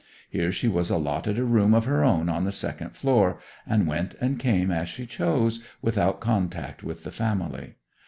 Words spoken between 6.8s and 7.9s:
with the family.